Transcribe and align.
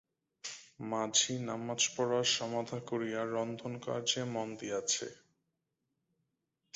মাঝি 0.91 1.33
নমাজ 1.41 1.81
পড়া 1.95 2.21
সমাধা 2.35 2.79
করিয়া 2.89 3.21
রন্ধনকার্যে 3.27 4.21
মন 4.33 4.47
দিয়াছে। 4.59 5.07